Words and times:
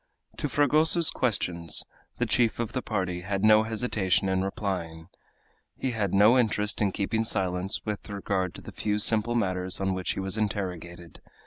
To 0.37 0.49
Fragoso's 0.49 1.11
questions 1.11 1.85
the 2.17 2.25
chief 2.25 2.59
of 2.59 2.73
the 2.73 2.81
party 2.81 3.21
had 3.21 3.43
no 3.43 3.61
hesitation 3.61 4.29
in 4.29 4.43
replying; 4.43 5.09
he 5.77 5.91
had 5.91 6.11
no 6.11 6.39
interest 6.39 6.81
in 6.81 6.91
keeping 6.91 7.23
silence 7.23 7.85
with 7.85 8.09
regard 8.09 8.55
to 8.55 8.61
the 8.61 8.71
few 8.71 8.97
simple 8.97 9.35
matters 9.35 9.79
on 9.79 9.93
which 9.93 10.13
he 10.13 10.19
was 10.19 10.39
interrogated. 10.39 11.21